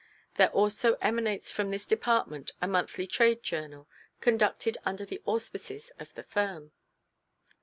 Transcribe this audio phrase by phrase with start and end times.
[0.33, 3.87] There also emanates from this department a monthly trade journal,
[4.19, 6.71] conducted under the auspices of the firm.